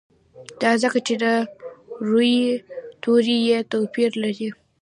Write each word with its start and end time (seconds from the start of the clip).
دا 0.61 0.71
ځکه 0.83 0.99
چې 1.07 1.13
د 1.23 1.25
روي 2.09 2.37
توري 3.03 3.37
یې 3.49 3.59
توپیر 3.71 4.11
لري. 4.23 4.49